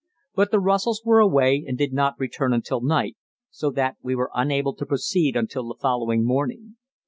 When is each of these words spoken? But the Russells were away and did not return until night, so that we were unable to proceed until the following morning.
But 0.33 0.49
the 0.49 0.59
Russells 0.59 1.03
were 1.05 1.19
away 1.19 1.63
and 1.67 1.77
did 1.77 1.93
not 1.93 2.19
return 2.19 2.53
until 2.53 2.81
night, 2.81 3.17
so 3.51 3.69
that 3.69 3.97
we 4.01 4.15
were 4.15 4.31
unable 4.33 4.73
to 4.77 4.85
proceed 4.87 5.35
until 5.35 5.67
the 5.67 5.77
following 5.79 6.25
morning. 6.25 6.77